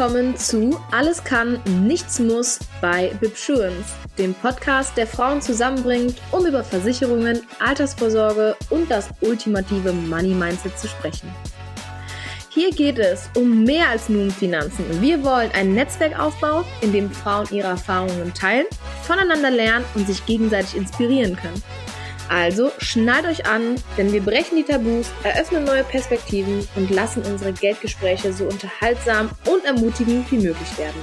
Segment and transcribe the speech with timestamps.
[0.00, 6.64] willkommen zu Alles kann, nichts muss bei Bibsurance, dem Podcast, der Frauen zusammenbringt, um über
[6.64, 11.28] Versicherungen, Altersvorsorge und das ultimative Money Mindset zu sprechen.
[12.48, 14.86] Hier geht es um mehr als nur um Finanzen.
[15.02, 18.64] Wir wollen ein Netzwerk aufbauen, in dem Frauen ihre Erfahrungen teilen,
[19.02, 21.62] voneinander lernen und sich gegenseitig inspirieren können.
[22.30, 27.52] Also schnallt euch an, denn wir brechen die Tabus, eröffnen neue Perspektiven und lassen unsere
[27.52, 31.00] Geldgespräche so unterhaltsam und ermutigend wie möglich werden.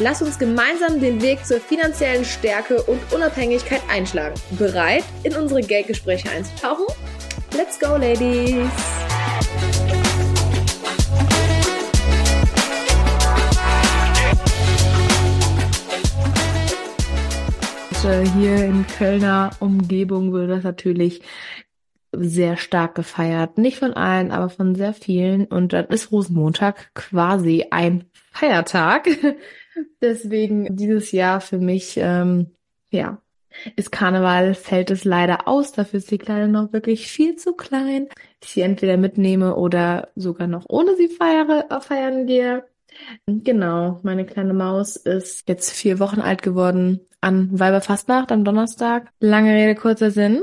[0.00, 4.34] Lasst uns gemeinsam den Weg zur finanziellen Stärke und Unabhängigkeit einschlagen.
[4.58, 6.86] Bereit, in unsere Geldgespräche einzutauchen?
[7.56, 9.05] Let's go, Ladies!
[18.06, 21.22] Hier in Kölner Umgebung würde das natürlich
[22.12, 23.58] sehr stark gefeiert.
[23.58, 25.46] Nicht von allen, aber von sehr vielen.
[25.46, 29.08] Und dann ist Rosenmontag quasi ein Feiertag.
[30.00, 32.52] Deswegen dieses Jahr für mich, ähm,
[32.90, 33.18] ja,
[33.74, 35.72] ist Karneval, fällt es leider aus.
[35.72, 38.08] Dafür ist die Kleine noch wirklich viel zu klein.
[38.40, 42.64] Ich sie entweder mitnehme oder sogar noch ohne sie feiere, feiern gehe.
[43.26, 49.10] Genau, meine kleine Maus ist jetzt vier Wochen alt geworden an Weiberfastnacht am Donnerstag.
[49.18, 50.42] Lange Rede, kurzer Sinn,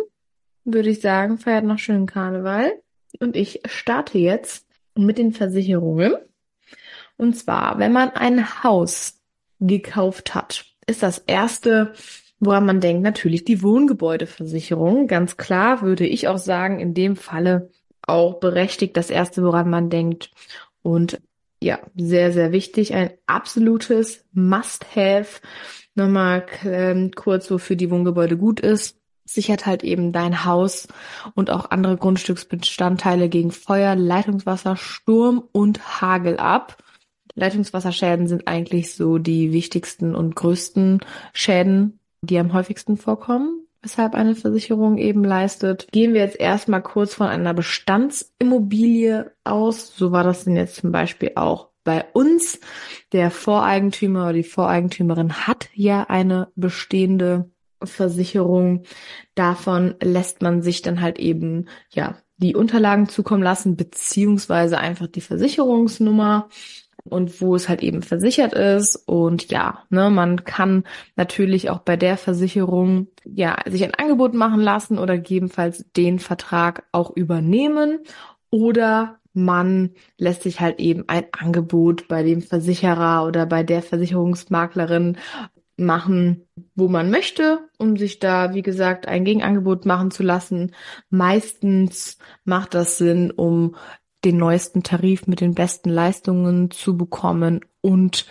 [0.65, 2.73] würde ich sagen, feiert noch schön Karneval.
[3.19, 6.15] Und ich starte jetzt mit den Versicherungen.
[7.15, 9.21] Und zwar, wenn man ein Haus
[9.61, 11.93] gekauft hat, ist das erste,
[12.39, 15.07] woran man denkt, natürlich die Wohngebäudeversicherung.
[15.07, 17.69] Ganz klar würde ich auch sagen, in dem Falle
[18.01, 20.31] auch berechtigt das erste, woran man denkt.
[20.81, 21.21] Und
[21.61, 22.93] ja, sehr, sehr wichtig.
[22.93, 25.39] Ein absolutes Must-Have.
[25.95, 28.97] Nochmal ähm, kurz, wofür die Wohngebäude gut ist.
[29.25, 30.87] Sichert halt eben dein Haus
[31.33, 36.77] und auch andere Grundstücksbestandteile gegen Feuer, Leitungswasser, Sturm und Hagel ab.
[37.35, 40.99] Leitungswasserschäden sind eigentlich so die wichtigsten und größten
[41.33, 45.87] Schäden, die am häufigsten vorkommen weshalb eine Versicherung eben leistet.
[45.91, 49.95] Gehen wir jetzt erstmal kurz von einer Bestandsimmobilie aus.
[49.95, 52.59] So war das denn jetzt zum Beispiel auch bei uns.
[53.11, 57.49] Der Voreigentümer oder die Voreigentümerin hat ja eine bestehende
[57.83, 58.83] Versicherung.
[59.35, 65.21] Davon lässt man sich dann halt eben, ja, die Unterlagen zukommen lassen, beziehungsweise einfach die
[65.21, 66.49] Versicherungsnummer
[67.03, 68.95] und wo es halt eben versichert ist.
[68.95, 70.83] Und ja, ne, man kann
[71.15, 76.83] natürlich auch bei der Versicherung ja sich ein Angebot machen lassen oder gegebenenfalls den Vertrag
[76.91, 77.99] auch übernehmen
[78.49, 85.17] oder man lässt sich halt eben ein Angebot bei dem Versicherer oder bei der Versicherungsmaklerin
[85.75, 90.73] machen, wo man möchte, um sich da, wie gesagt, ein Gegenangebot machen zu lassen.
[91.09, 93.75] Meistens macht das Sinn, um
[94.23, 98.25] den neuesten Tarif mit den besten Leistungen zu bekommen und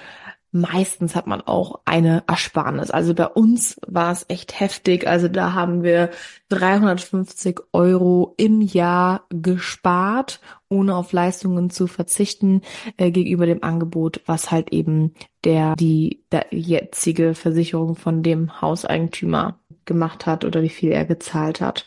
[0.53, 2.91] meistens hat man auch eine Ersparnis.
[2.91, 5.09] Also bei uns war es echt heftig.
[5.09, 6.11] Also da haben wir
[6.51, 12.61] 350 Euro im Jahr gespart, ohne auf Leistungen zu verzichten,
[12.99, 15.15] äh, gegenüber dem Angebot, was halt eben
[15.45, 21.63] der, die, der jetzige Versicherung von dem Hauseigentümer gemacht hat oder wie viel er gezahlt
[21.63, 21.87] hat.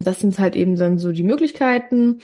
[0.00, 2.20] Das sind halt eben dann so die Möglichkeiten.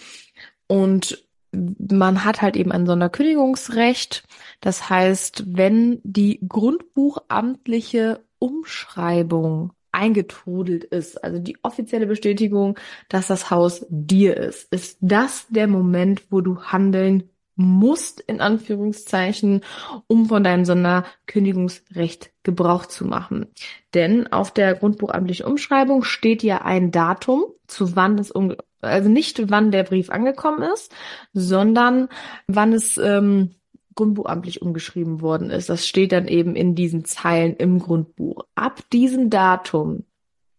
[0.67, 4.25] Und man hat halt eben ein Sonderkündigungsrecht.
[4.61, 12.79] Das heißt, wenn die grundbuchamtliche Umschreibung eingetrudelt ist, also die offizielle Bestätigung,
[13.09, 19.63] dass das Haus dir ist, ist das der Moment, wo du handeln musst, in Anführungszeichen,
[20.07, 23.47] um von deinem Sonderkündigungsrecht Gebrauch zu machen.
[23.95, 29.51] Denn auf der grundbuchamtlichen Umschreibung steht ja ein Datum, zu wann es um, also nicht
[29.51, 30.93] wann der Brief angekommen ist,
[31.33, 32.09] sondern
[32.47, 33.51] wann es ähm,
[33.95, 35.69] grundbuchamtlich umgeschrieben worden ist.
[35.69, 38.45] Das steht dann eben in diesen Zeilen im Grundbuch.
[38.55, 40.05] Ab diesem Datum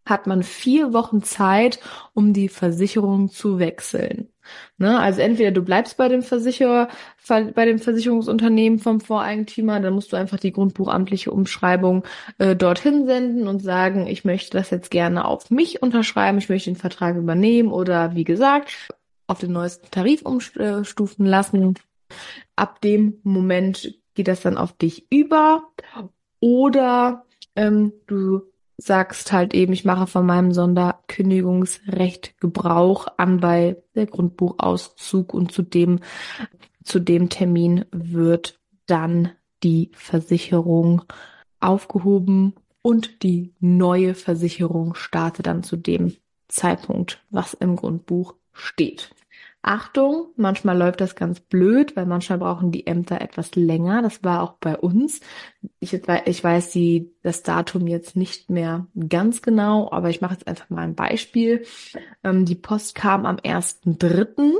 [0.06, 1.80] hat man vier Wochen Zeit,
[2.14, 4.28] um die Versicherung zu wechseln.
[4.78, 5.00] Ne?
[5.00, 6.88] Also entweder du bleibst bei dem Versicherer,
[7.28, 12.04] bei dem Versicherungsunternehmen vom Voreigentümer, dann musst du einfach die grundbuchamtliche Umschreibung
[12.38, 16.72] äh, dorthin senden und sagen, ich möchte das jetzt gerne auf mich unterschreiben, ich möchte
[16.72, 18.90] den Vertrag übernehmen oder wie gesagt,
[19.28, 21.76] auf den neuesten Tarif umstufen lassen.
[22.56, 25.64] Ab dem Moment geht das dann auf dich über
[26.40, 27.26] oder
[27.56, 28.42] ähm, du
[28.80, 35.62] sagst halt eben, ich mache von meinem Sonderkündigungsrecht Gebrauch an bei der Grundbuchauszug und zu
[35.62, 36.00] dem,
[36.84, 39.32] zu dem Termin wird dann
[39.64, 41.04] die Versicherung
[41.60, 46.16] aufgehoben und die neue Versicherung startet dann zu dem
[46.48, 49.12] Zeitpunkt, was im Grundbuch steht.
[49.62, 54.02] Achtung, manchmal läuft das ganz blöd, weil manchmal brauchen die Ämter etwas länger.
[54.02, 55.20] Das war auch bei uns.
[55.82, 60.48] Ich, ich weiß die, das Datum jetzt nicht mehr ganz genau, aber ich mache jetzt
[60.48, 61.66] einfach mal ein Beispiel.
[62.24, 64.54] Ähm, die Post kam am 1.3.,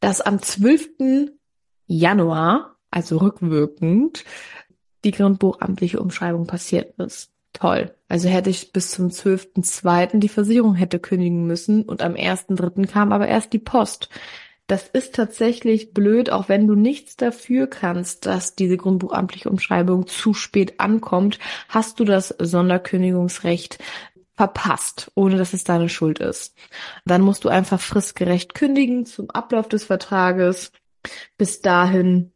[0.00, 1.32] dass am 12.
[1.86, 4.24] Januar, also rückwirkend,
[5.04, 7.33] die grundbuchamtliche Umschreibung passiert ist.
[7.54, 7.94] Toll.
[8.08, 10.18] Also hätte ich bis zum 12.2.
[10.18, 12.86] die Versicherung hätte kündigen müssen und am 1.3.
[12.86, 14.10] kam aber erst die Post.
[14.66, 20.34] Das ist tatsächlich blöd, auch wenn du nichts dafür kannst, dass diese grundbuchamtliche Umschreibung zu
[20.34, 23.78] spät ankommt, hast du das Sonderkündigungsrecht
[24.34, 26.56] verpasst, ohne dass es deine Schuld ist.
[27.04, 30.72] Dann musst du einfach fristgerecht kündigen zum Ablauf des Vertrages.
[31.36, 32.32] Bis dahin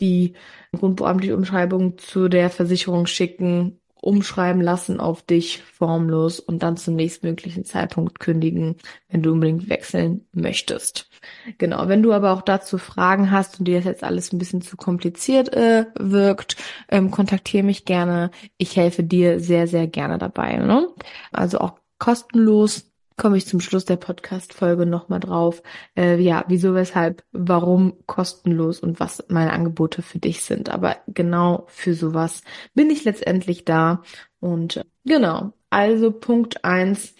[0.00, 0.34] die
[0.72, 7.64] grundbuamtliche Umschreibung zu der Versicherung schicken umschreiben lassen auf dich formlos und dann zum nächstmöglichen
[7.64, 8.76] Zeitpunkt kündigen,
[9.08, 11.08] wenn du unbedingt wechseln möchtest.
[11.56, 14.60] Genau, wenn du aber auch dazu Fragen hast und dir das jetzt alles ein bisschen
[14.60, 16.56] zu kompliziert äh, wirkt,
[16.88, 18.32] ähm, kontaktiere mich gerne.
[18.58, 20.56] Ich helfe dir sehr, sehr gerne dabei.
[20.56, 20.88] Ne?
[21.30, 22.91] Also auch kostenlos
[23.22, 25.62] komme ich zum Schluss der Podcast-Folge nochmal drauf.
[25.96, 30.70] Äh, ja, wieso, weshalb, warum kostenlos und was meine Angebote für dich sind.
[30.70, 32.42] Aber genau für sowas
[32.74, 34.02] bin ich letztendlich da.
[34.40, 37.14] Und äh, genau, also Punkt eins,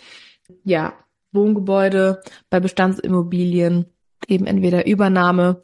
[0.64, 0.92] ja,
[1.30, 2.20] Wohngebäude
[2.50, 3.86] bei Bestandsimmobilien
[4.26, 5.62] eben entweder Übernahme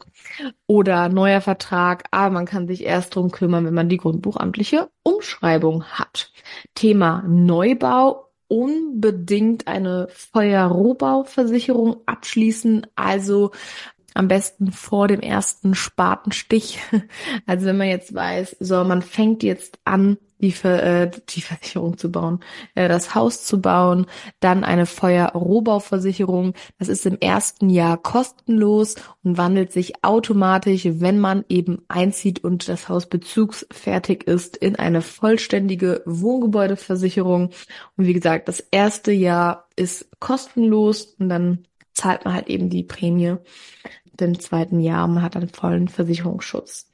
[0.69, 5.83] oder neuer Vertrag, aber man kann sich erst drum kümmern, wenn man die grundbuchamtliche Umschreibung
[5.83, 6.31] hat.
[6.77, 13.53] Thema Neubau unbedingt eine Feuerrohbauversicherung abschließen, also
[14.19, 16.81] am besten vor dem ersten Spatenstich.
[17.47, 22.11] Also wenn man jetzt weiß, so man fängt jetzt an, die, äh, die Versicherung zu
[22.11, 22.41] bauen,
[22.75, 24.07] äh, das Haus zu bauen,
[24.41, 26.55] dann eine Feuerrohbauversicherung.
[26.79, 32.69] Das ist im ersten Jahr kostenlos und wandelt sich automatisch, wenn man eben einzieht und
[32.69, 37.51] das Haus bezugsfertig ist, in eine vollständige Wohngebäudeversicherung.
[37.97, 42.85] Und wie gesagt, das erste Jahr ist kostenlos und dann zahlt man halt eben die
[42.85, 43.37] Prämie
[44.21, 45.07] im zweiten Jahr.
[45.09, 46.91] Man hat einen vollen Versicherungsschutz.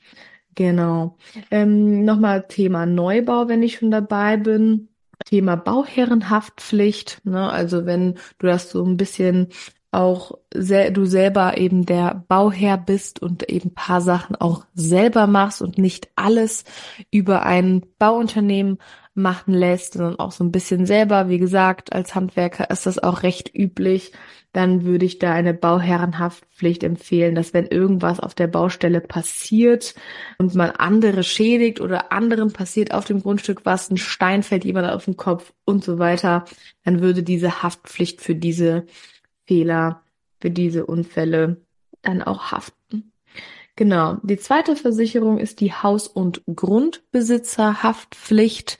[0.55, 1.17] Genau.
[1.51, 4.89] Ähm, Nochmal Thema Neubau, wenn ich schon dabei bin.
[5.25, 7.25] Thema Bauherrenhaftpflicht.
[7.25, 7.51] Ne?
[7.51, 9.49] Also wenn du das so ein bisschen
[9.95, 15.63] auch sel du selber eben der Bauherr bist und eben paar Sachen auch selber machst
[15.63, 16.65] und nicht alles
[17.13, 18.79] über ein Bauunternehmen
[19.15, 21.29] machen lässt, sondern auch so ein bisschen selber.
[21.29, 24.13] Wie gesagt, als Handwerker ist das auch recht üblich,
[24.53, 29.97] dann würde ich da eine Bauherrenhaftpflicht empfehlen, dass wenn irgendwas auf der Baustelle passiert
[30.39, 34.89] und man andere schädigt oder anderen passiert auf dem Grundstück was, ein Stein fällt jemand
[34.91, 36.45] auf den Kopf und so weiter,
[36.85, 38.87] dann würde diese Haftpflicht für diese
[39.45, 40.03] Fehler,
[40.41, 41.61] für diese Unfälle
[42.03, 42.84] dann auch haften.
[43.77, 44.19] Genau.
[44.23, 48.79] Die zweite Versicherung ist die Haus- und Grundbesitzerhaftpflicht.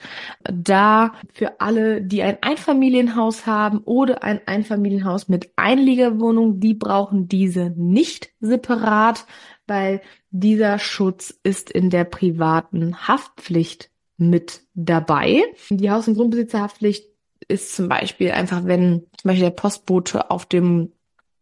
[0.49, 7.73] Da für alle, die ein Einfamilienhaus haben oder ein Einfamilienhaus mit Einliegerwohnung, die brauchen diese
[7.75, 9.25] nicht separat,
[9.67, 9.99] weil
[10.31, 15.43] dieser Schutz ist in der privaten Haftpflicht mit dabei.
[15.69, 17.09] Die Haus- und Grundbesitzerhaftpflicht
[17.49, 20.93] ist zum Beispiel einfach, wenn zum Beispiel der Postbote auf dem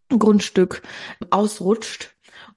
[0.10, 0.82] Grundstück
[1.30, 2.13] ausrutscht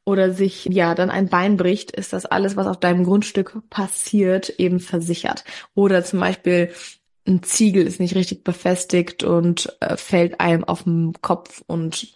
[0.06, 4.48] oder sich ja dann ein Bein bricht, ist das alles, was auf deinem Grundstück passiert,
[4.58, 5.44] eben versichert.
[5.74, 6.70] Oder zum Beispiel
[7.26, 12.14] ein Ziegel ist nicht richtig befestigt und äh, fällt einem auf den Kopf und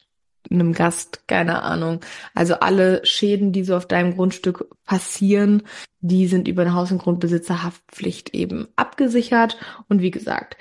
[0.49, 2.01] einem Gast, keine Ahnung.
[2.33, 5.65] Also alle Schäden, die so auf deinem Grundstück passieren,
[6.01, 9.59] die sind über eine Haus- und Grundbesitzerhaftpflicht eben abgesichert.
[9.89, 10.57] Und wie gesagt,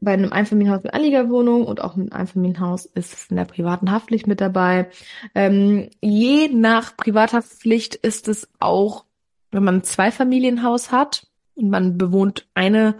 [0.00, 3.90] bei einem Einfamilienhaus mit Anliegerwohnung und auch mit einem Einfamilienhaus ist es in der privaten
[3.90, 4.88] Haftpflicht mit dabei.
[5.34, 9.04] Ähm, je nach Privathaftpflicht ist es auch,
[9.50, 12.96] wenn man ein Zweifamilienhaus hat und man bewohnt eine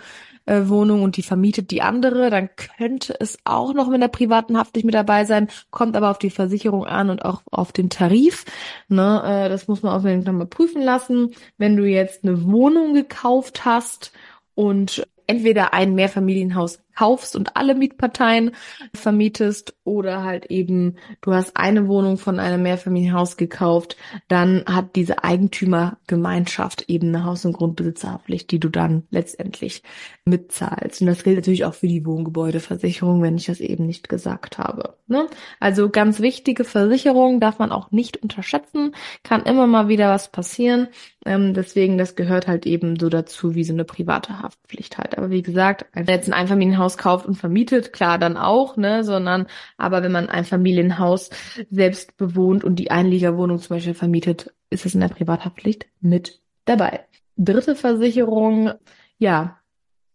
[0.46, 4.58] äh, Wohnung und die vermietet die andere, dann könnte es auch noch mit der privaten
[4.58, 8.44] Haftpflicht mit dabei sein, kommt aber auf die Versicherung an und auch auf den Tarif.
[8.88, 11.34] Ne, äh, das muss man aufwendig nochmal prüfen lassen.
[11.58, 14.12] Wenn du jetzt eine Wohnung gekauft hast
[14.54, 18.52] und entweder ein Mehrfamilienhaus kaufst und alle Mietparteien
[18.94, 23.96] vermietest oder halt eben du hast eine Wohnung von einem Mehrfamilienhaus gekauft,
[24.28, 29.82] dann hat diese Eigentümergemeinschaft eben eine Haus- und Grundbesitzerpflicht, die du dann letztendlich
[30.24, 31.00] mitzahlst.
[31.00, 34.96] Und das gilt natürlich auch für die Wohngebäudeversicherung, wenn ich das eben nicht gesagt habe.
[35.06, 35.26] Ne?
[35.60, 40.88] Also ganz wichtige Versicherung darf man auch nicht unterschätzen, kann immer mal wieder was passieren.
[41.24, 45.16] Ähm, deswegen, das gehört halt eben so dazu wie so eine private Haftpflicht halt.
[45.18, 49.46] Aber wie gesagt, jetzt ein Einfamilienhaus Einfamilienhaus kauft und vermietet, klar dann auch, ne, sondern
[49.76, 51.30] aber wenn man ein Familienhaus
[51.70, 57.00] selbst bewohnt und die Einliegerwohnung zum Beispiel vermietet, ist es in der Privathaftpflicht mit dabei.
[57.36, 58.72] Dritte Versicherung,
[59.18, 59.58] ja,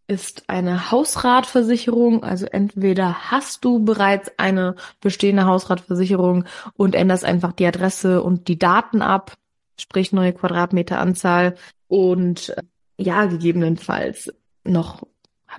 [0.07, 2.23] ist eine Hausratversicherung.
[2.23, 6.45] Also entweder hast du bereits eine bestehende Hausratversicherung
[6.75, 9.33] und änderst einfach die Adresse und die Daten ab,
[9.77, 11.55] sprich neue Quadratmeteranzahl
[11.87, 12.55] und
[12.97, 14.33] ja, gegebenenfalls
[14.63, 15.03] noch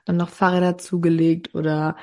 [0.07, 1.97] man noch Fahrräder zugelegt oder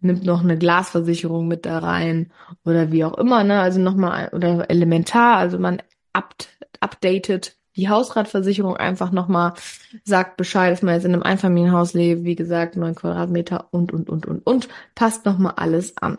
[0.00, 2.32] nimmt noch eine Glasversicherung mit da rein
[2.64, 3.60] oder wie auch immer, ne?
[3.60, 6.34] Also nochmal oder elementar, also man up,
[6.80, 9.52] updatet die Hausratversicherung einfach nochmal
[10.04, 14.08] sagt Bescheid, dass man jetzt in einem Einfamilienhaus lebt, wie gesagt, neun Quadratmeter und, und,
[14.08, 16.18] und, und, und, passt nochmal alles an.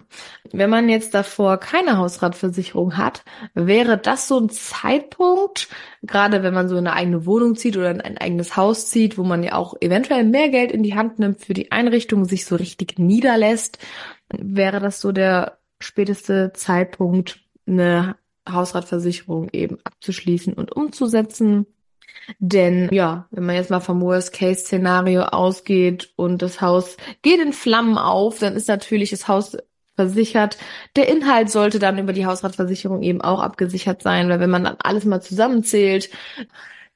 [0.52, 3.24] Wenn man jetzt davor keine Hausratversicherung hat,
[3.54, 5.68] wäre das so ein Zeitpunkt,
[6.04, 9.18] gerade wenn man so in eine eigene Wohnung zieht oder in ein eigenes Haus zieht,
[9.18, 12.46] wo man ja auch eventuell mehr Geld in die Hand nimmt für die Einrichtung, sich
[12.46, 13.80] so richtig niederlässt,
[14.30, 18.16] wäre das so der späteste Zeitpunkt, eine
[18.52, 21.66] Hausratversicherung eben abzuschließen und umzusetzen.
[22.40, 27.98] Denn ja, wenn man jetzt mal vom Worst-Case-Szenario ausgeht und das Haus geht in Flammen
[27.98, 29.58] auf, dann ist natürlich das Haus
[29.96, 30.58] versichert.
[30.96, 34.78] Der Inhalt sollte dann über die Hausratversicherung eben auch abgesichert sein, weil wenn man dann
[34.80, 36.10] alles mal zusammenzählt,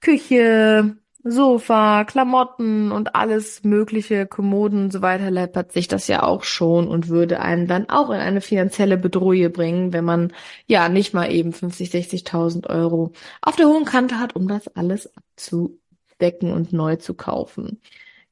[0.01, 6.43] Küche, Sofa, Klamotten und alles mögliche, Kommoden und so weiter, läppert sich das ja auch
[6.43, 10.33] schon und würde einen dann auch in eine finanzielle Bedrohung bringen, wenn man
[10.65, 13.11] ja nicht mal eben 50, 60.000 Euro
[13.41, 17.81] auf der hohen Kante hat, um das alles abzudecken und neu zu kaufen.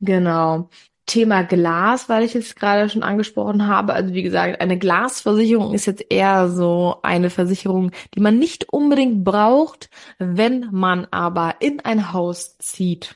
[0.01, 0.69] Genau.
[1.10, 3.94] Thema Glas, weil ich es gerade schon angesprochen habe.
[3.94, 9.24] Also wie gesagt, eine Glasversicherung ist jetzt eher so eine Versicherung, die man nicht unbedingt
[9.24, 9.89] braucht,
[10.20, 13.16] wenn man aber in ein Haus zieht.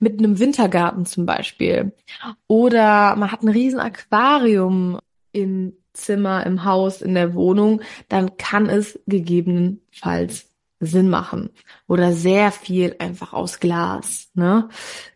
[0.00, 1.92] Mit einem Wintergarten zum Beispiel.
[2.48, 4.98] Oder man hat ein riesen Aquarium
[5.30, 10.49] im Zimmer, im Haus, in der Wohnung, dann kann es gegebenenfalls
[10.80, 11.50] Sinn machen.
[11.86, 14.30] Oder sehr viel einfach aus Glas.
[14.34, 14.68] Ne?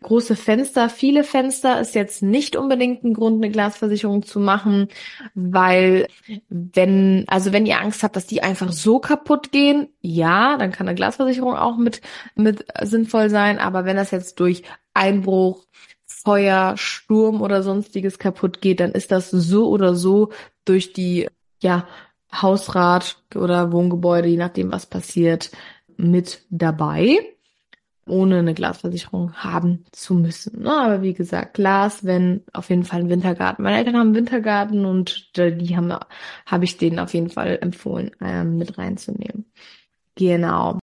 [0.03, 4.89] Große Fenster, viele Fenster ist jetzt nicht unbedingt ein Grund, eine Glasversicherung zu machen,
[5.33, 6.07] weil
[6.49, 10.87] wenn, also wenn ihr Angst habt, dass die einfach so kaputt gehen, ja, dann kann
[10.87, 12.01] eine Glasversicherung auch mit,
[12.35, 13.57] mit sinnvoll sein.
[13.57, 14.61] Aber wenn das jetzt durch
[14.93, 15.65] Einbruch,
[16.05, 20.31] Feuer, Sturm oder sonstiges kaputt geht, dann ist das so oder so
[20.63, 21.27] durch die,
[21.61, 21.87] ja,
[22.41, 25.51] Hausrat oder Wohngebäude, je nachdem, was passiert,
[25.97, 27.17] mit dabei,
[28.07, 30.67] ohne eine Glasversicherung haben zu müssen.
[30.67, 33.63] Aber wie gesagt, Glas, wenn auf jeden Fall ein Wintergarten.
[33.63, 35.93] Meine Eltern haben einen Wintergarten und die haben,
[36.45, 39.45] habe ich denen auf jeden Fall empfohlen, ähm, mit reinzunehmen.
[40.15, 40.79] Genau.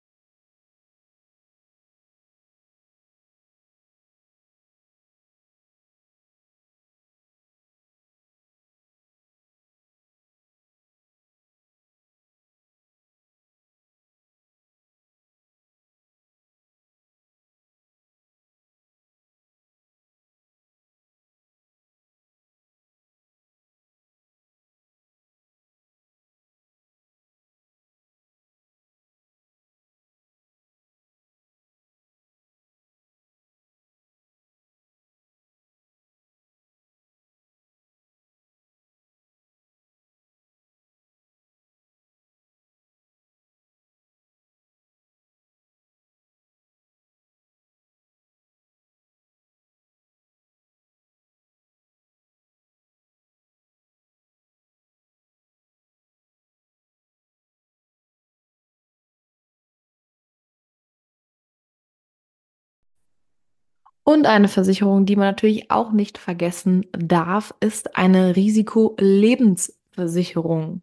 [64.04, 70.82] Und eine Versicherung, die man natürlich auch nicht vergessen darf, ist eine Risikolebensversicherung,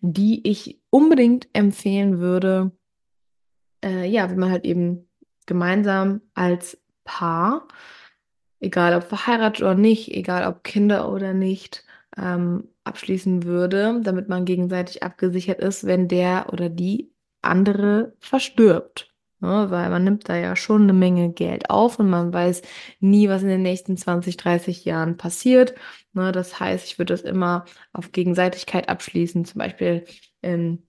[0.00, 2.72] die ich unbedingt empfehlen würde,
[3.84, 5.08] äh, ja, wenn man halt eben
[5.46, 7.68] gemeinsam als Paar,
[8.60, 11.84] egal ob verheiratet oder nicht, egal ob Kinder oder nicht,
[12.16, 19.11] ähm, abschließen würde, damit man gegenseitig abgesichert ist, wenn der oder die andere verstirbt.
[19.42, 22.62] Ne, weil man nimmt da ja schon eine Menge Geld auf und man weiß
[23.00, 25.74] nie, was in den nächsten 20, 30 Jahren passiert.
[26.12, 29.44] Ne, das heißt, ich würde das immer auf Gegenseitigkeit abschließen.
[29.44, 30.04] Zum Beispiel,
[30.44, 30.84] ähm,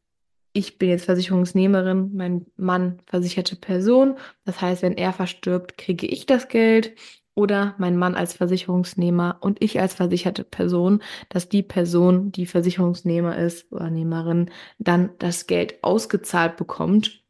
[0.54, 4.18] ich bin jetzt Versicherungsnehmerin, mein Mann versicherte Person.
[4.46, 6.96] Das heißt, wenn er verstirbt, kriege ich das Geld.
[7.36, 13.36] Oder mein Mann als Versicherungsnehmer und ich als versicherte Person, dass die Person, die Versicherungsnehmer
[13.36, 17.23] ist oder Nehmerin, dann das Geld ausgezahlt bekommt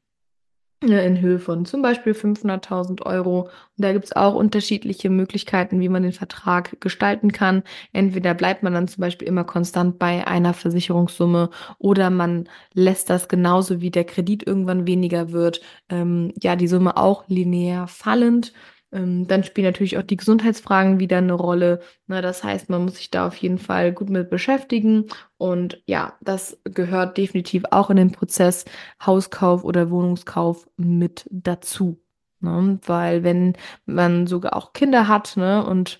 [0.91, 3.41] in Höhe von zum Beispiel 500.000 Euro.
[3.43, 7.63] Und da gibt's auch unterschiedliche Möglichkeiten, wie man den Vertrag gestalten kann.
[7.91, 11.49] Entweder bleibt man dann zum Beispiel immer konstant bei einer Versicherungssumme
[11.79, 16.97] oder man lässt das genauso wie der Kredit irgendwann weniger wird, ähm, ja, die Summe
[16.97, 18.53] auch linear fallend.
[18.93, 21.81] Ähm, dann spielen natürlich auch die Gesundheitsfragen wieder eine Rolle.
[22.07, 25.07] Na, das heißt, man muss sich da auf jeden Fall gut mit beschäftigen.
[25.37, 28.65] Und ja, das gehört definitiv auch in den Prozess
[29.03, 32.01] Hauskauf oder Wohnungskauf mit dazu.
[32.39, 32.79] Ne?
[32.85, 33.53] Weil wenn
[33.85, 35.99] man sogar auch Kinder hat, ne, und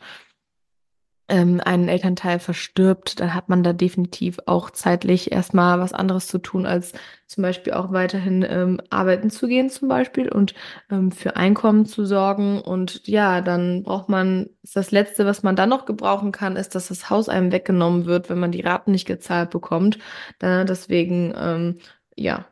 [1.34, 6.38] ähm, ein Elternteil verstirbt, dann hat man da definitiv auch zeitlich erstmal was anderes zu
[6.38, 6.94] tun, als
[7.26, 10.54] zum Beispiel auch weiterhin ähm, arbeiten zu gehen zum Beispiel und
[10.92, 12.62] ähm, für Einkommen zu sorgen.
[12.62, 16.90] Und ja, dann braucht man, das Letzte, was man dann noch gebrauchen kann, ist, dass
[16.90, 19.98] das Haus einem weggenommen wird, wenn man die Raten nicht gezahlt bekommt.
[20.38, 21.80] Da, deswegen, ähm,
[22.16, 22.46] ja,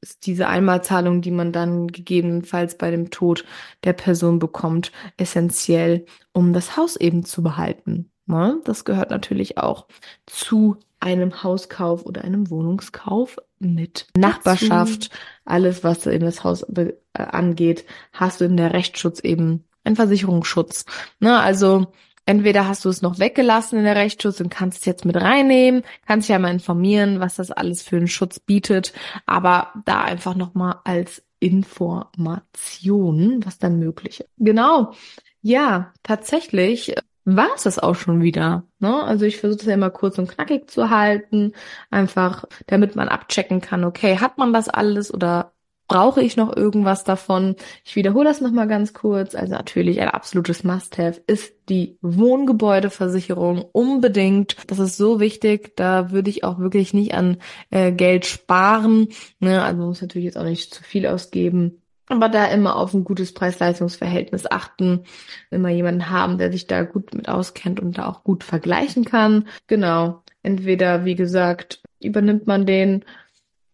[0.00, 3.44] ist diese Einmalzahlung, die man dann gegebenenfalls bei dem Tod
[3.84, 8.11] der Person bekommt, essentiell, um das Haus eben zu behalten.
[8.26, 8.60] Ne?
[8.64, 9.86] Das gehört natürlich auch
[10.26, 15.10] zu einem Hauskauf oder einem Wohnungskauf mit Nachbarschaft,
[15.44, 20.84] alles, was in das Haus äh, angeht, hast du in der Rechtsschutz eben einen Versicherungsschutz.
[21.18, 21.40] Ne?
[21.40, 21.92] Also
[22.24, 25.82] entweder hast du es noch weggelassen in der Rechtsschutz und kannst es jetzt mit reinnehmen,
[26.06, 28.92] kannst dich ja mal informieren, was das alles für einen Schutz bietet,
[29.26, 34.30] aber da einfach nochmal als Information, was dann möglich ist.
[34.38, 34.92] Genau.
[35.40, 38.64] Ja, tatsächlich war es das auch schon wieder.
[38.78, 39.02] Ne?
[39.02, 41.52] Also ich versuche es ja immer kurz und knackig zu halten,
[41.90, 45.52] einfach damit man abchecken kann, okay, hat man das alles oder
[45.88, 47.54] brauche ich noch irgendwas davon?
[47.84, 49.34] Ich wiederhole das nochmal ganz kurz.
[49.34, 54.56] Also natürlich ein absolutes Must-Have ist die Wohngebäudeversicherung unbedingt.
[54.68, 55.76] Das ist so wichtig.
[55.76, 57.36] Da würde ich auch wirklich nicht an
[57.70, 59.08] äh, Geld sparen.
[59.38, 59.62] Ne?
[59.62, 61.81] Also man muss natürlich jetzt auch nicht zu viel ausgeben.
[62.12, 65.04] Aber da immer auf ein gutes Preis-Leistungs-Verhältnis achten,
[65.50, 69.48] immer jemanden haben, der sich da gut mit auskennt und da auch gut vergleichen kann.
[69.66, 70.22] Genau.
[70.42, 73.06] Entweder, wie gesagt, übernimmt man den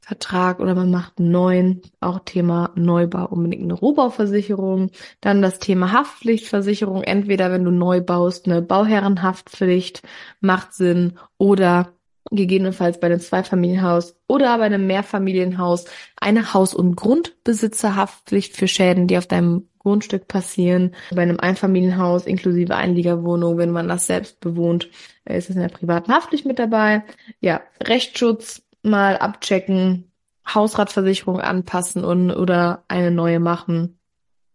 [0.00, 4.92] Vertrag oder man macht einen neuen, auch Thema Neubau, unbedingt eine Rohbauversicherung.
[5.20, 7.02] Dann das Thema Haftpflichtversicherung.
[7.02, 10.02] Entweder, wenn du neu baust, eine Bauherrenhaftpflicht
[10.40, 11.92] macht Sinn oder
[12.30, 15.86] gegebenenfalls bei einem Zweifamilienhaus oder bei einem Mehrfamilienhaus
[16.16, 20.94] eine Haus- und Grundbesitzerhaftpflicht für Schäden, die auf deinem Grundstück passieren.
[21.14, 24.90] Bei einem Einfamilienhaus inklusive Einliegerwohnung, wenn man das selbst bewohnt,
[25.24, 27.04] ist es in der privaten Haftpflicht mit dabei.
[27.40, 30.10] Ja, Rechtsschutz mal abchecken,
[30.46, 33.98] Hausratversicherung anpassen und oder eine neue machen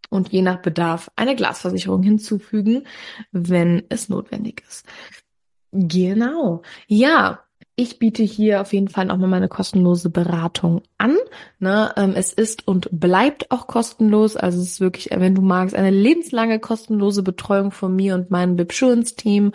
[0.10, 2.86] und je nach Bedarf eine Glasversicherung hinzufügen,
[3.32, 4.86] wenn es notwendig ist.
[5.72, 6.62] Genau.
[6.88, 7.40] Ja,
[7.76, 11.18] ich biete hier auf jeden Fall nochmal meine kostenlose Beratung an.
[11.58, 11.92] Ne?
[11.98, 14.38] Ähm, es ist und bleibt auch kostenlos.
[14.38, 18.58] Also es ist wirklich, wenn du magst, eine lebenslange kostenlose Betreuung von mir und meinem
[18.58, 19.54] Bibsurance-Team.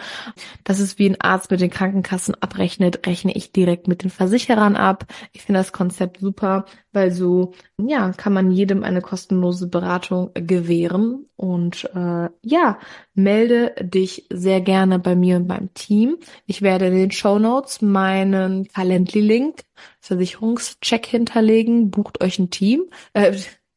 [0.65, 4.75] Das ist wie ein Arzt mit den Krankenkassen abrechnet, rechne ich direkt mit den Versicherern
[4.75, 5.07] ab.
[5.33, 11.27] Ich finde das Konzept super, weil so, ja, kann man jedem eine kostenlose Beratung gewähren.
[11.37, 12.79] Und äh, ja,
[13.19, 16.17] melde dich sehr gerne bei mir und beim Team.
[16.47, 19.65] Ich werde in den Show Notes meinen Calendly-Link,
[20.01, 21.91] Versicherungscheck hinterlegen.
[21.91, 23.37] Bucht euch ein Team, äh,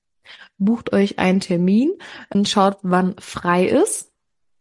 [0.57, 1.91] bucht euch einen Termin
[2.29, 4.13] und schaut, wann frei ist.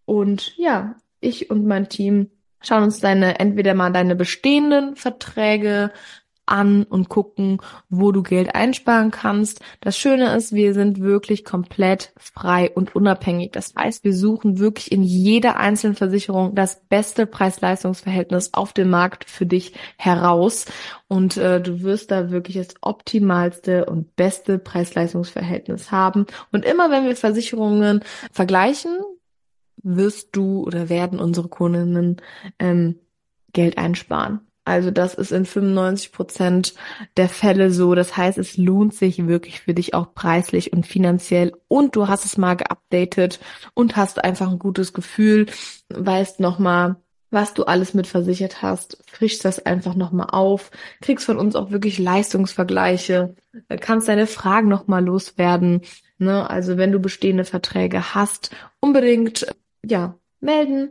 [0.06, 2.30] Und ja, ich und mein Team
[2.62, 5.92] schauen uns deine, entweder mal deine bestehenden Verträge
[6.50, 7.58] an und gucken,
[7.88, 9.60] wo du Geld einsparen kannst.
[9.80, 13.52] Das Schöne ist, wir sind wirklich komplett frei und unabhängig.
[13.52, 19.24] Das heißt, wir suchen wirklich in jeder einzelnen Versicherung das beste Preis-Leistungs-Verhältnis auf dem Markt
[19.24, 20.66] für dich heraus.
[21.08, 26.26] Und äh, du wirst da wirklich das optimalste und beste Preis-Leistungs-Verhältnis haben.
[26.52, 28.98] Und immer wenn wir Versicherungen vergleichen,
[29.82, 32.16] wirst du oder werden unsere Kundinnen
[32.58, 32.96] ähm,
[33.52, 34.40] Geld einsparen.
[34.70, 36.74] Also das ist in 95 Prozent
[37.16, 37.96] der Fälle so.
[37.96, 41.52] Das heißt, es lohnt sich wirklich für dich auch preislich und finanziell.
[41.66, 43.40] Und du hast es mal geupdatet
[43.74, 45.46] und hast einfach ein gutes Gefühl,
[45.88, 46.94] weißt nochmal,
[47.32, 51.72] was du alles mit versichert hast, frischst das einfach nochmal auf, kriegst von uns auch
[51.72, 53.34] wirklich Leistungsvergleiche,
[53.80, 55.82] kannst deine Fragen nochmal loswerden.
[56.18, 56.48] Ne?
[56.48, 59.46] Also wenn du bestehende Verträge hast, unbedingt
[59.84, 60.90] ja melden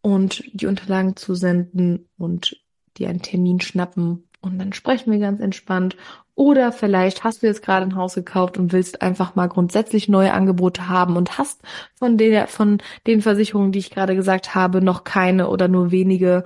[0.00, 2.61] und die Unterlagen zusenden und
[2.98, 5.96] dir einen Termin schnappen und dann sprechen wir ganz entspannt.
[6.34, 10.32] Oder vielleicht hast du jetzt gerade ein Haus gekauft und willst einfach mal grundsätzlich neue
[10.32, 11.60] Angebote haben und hast
[11.94, 16.44] von der, von den Versicherungen, die ich gerade gesagt habe, noch keine oder nur wenige.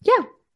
[0.00, 0.12] Ja,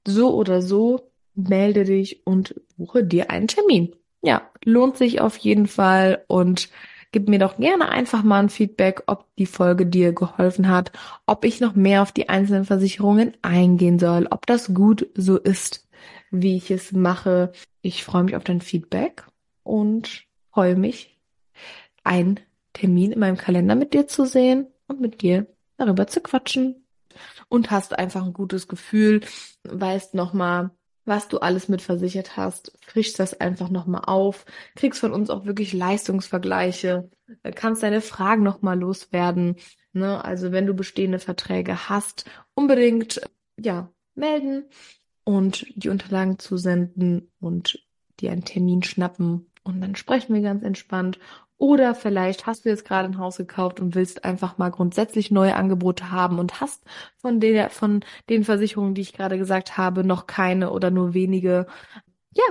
[0.06, 3.94] so oder so, melde dich und buche dir einen Termin.
[4.22, 6.68] ja, lohnt sich auf jeden Fall und
[7.12, 10.92] gib mir doch gerne einfach mal ein Feedback, ob die Folge dir geholfen hat,
[11.26, 15.88] ob ich noch mehr auf die einzelnen Versicherungen eingehen soll, ob das gut so ist,
[16.30, 17.52] wie ich es mache.
[17.80, 19.24] Ich freue mich auf dein Feedback
[19.62, 21.18] und freue mich,
[22.04, 22.40] einen
[22.72, 26.84] Termin in meinem Kalender mit dir zu sehen und mit dir darüber zu quatschen.
[27.48, 29.22] Und hast einfach ein gutes Gefühl,
[29.64, 30.70] weißt nochmal,
[31.08, 34.44] was du alles mit versichert hast, frischst das einfach nochmal auf,
[34.76, 37.10] kriegst von uns auch wirklich Leistungsvergleiche,
[37.42, 39.56] äh, kannst deine Fragen nochmal loswerden.
[39.92, 40.24] Ne?
[40.24, 43.20] Also wenn du bestehende Verträge hast, unbedingt
[43.58, 44.64] ja melden
[45.24, 47.84] und die Unterlagen zusenden und
[48.20, 51.18] dir einen Termin schnappen und dann sprechen wir ganz entspannt
[51.58, 55.56] oder vielleicht hast du jetzt gerade ein Haus gekauft und willst einfach mal grundsätzlich neue
[55.56, 56.84] Angebote haben und hast
[57.16, 61.66] von der, von den Versicherungen, die ich gerade gesagt habe, noch keine oder nur wenige.
[62.34, 62.44] Ja,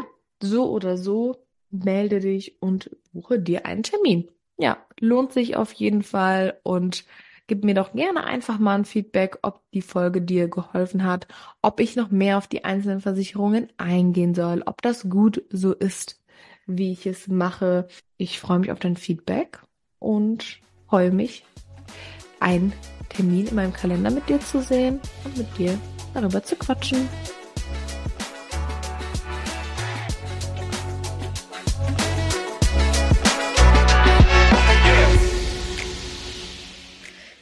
[0.43, 1.37] so oder so,
[1.69, 4.29] melde dich und buche dir einen Termin.
[4.57, 7.05] Ja, lohnt sich auf jeden Fall und
[7.47, 11.27] gib mir doch gerne einfach mal ein Feedback, ob die Folge dir geholfen hat,
[11.61, 16.21] ob ich noch mehr auf die einzelnen Versicherungen eingehen soll, ob das gut so ist,
[16.67, 17.87] wie ich es mache.
[18.17, 19.61] Ich freue mich auf dein Feedback
[19.99, 21.43] und freue mich,
[22.39, 22.73] einen
[23.09, 25.77] Termin in meinem Kalender mit dir zu sehen und mit dir
[26.13, 27.09] darüber zu quatschen.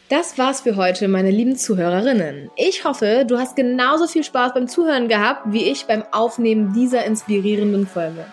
[0.08, 2.52] Das war's für heute, meine lieben Zuhörerinnen.
[2.56, 7.06] Ich hoffe, du hast genauso viel Spaß beim Zuhören gehabt wie ich beim Aufnehmen dieser
[7.06, 8.26] inspirierenden Folge.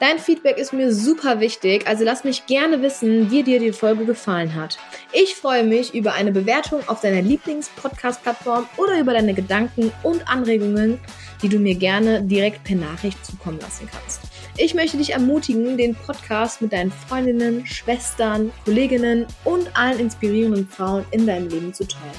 [0.00, 4.06] Dein Feedback ist mir super wichtig, also lass mich gerne wissen, wie dir die Folge
[4.06, 4.78] gefallen hat.
[5.12, 10.98] Ich freue mich über eine Bewertung auf deiner Lieblings-Podcast-Plattform oder über deine Gedanken und Anregungen,
[11.42, 14.22] die du mir gerne direkt per Nachricht zukommen lassen kannst.
[14.56, 21.04] Ich möchte dich ermutigen, den Podcast mit deinen Freundinnen, Schwestern, Kolleginnen und allen inspirierenden Frauen
[21.10, 22.16] in deinem Leben zu teilen.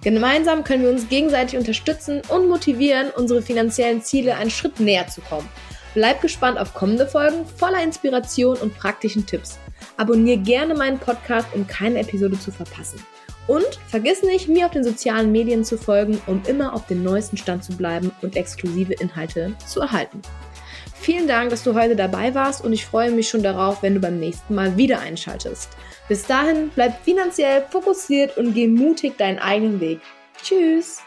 [0.00, 5.20] Gemeinsam können wir uns gegenseitig unterstützen und motivieren, unsere finanziellen Ziele einen Schritt näher zu
[5.22, 5.48] kommen.
[5.96, 9.58] Bleib gespannt auf kommende Folgen voller Inspiration und praktischen Tipps.
[9.96, 13.02] Abonnier gerne meinen Podcast, um keine Episode zu verpassen.
[13.46, 17.38] Und vergiss nicht, mir auf den sozialen Medien zu folgen, um immer auf dem neuesten
[17.38, 20.20] Stand zu bleiben und exklusive Inhalte zu erhalten.
[21.00, 24.00] Vielen Dank, dass du heute dabei warst und ich freue mich schon darauf, wenn du
[24.00, 25.70] beim nächsten Mal wieder einschaltest.
[26.08, 30.00] Bis dahin, bleib finanziell fokussiert und geh mutig deinen eigenen Weg.
[30.42, 31.05] Tschüss!